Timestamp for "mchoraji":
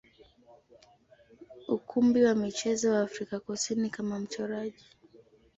4.19-4.85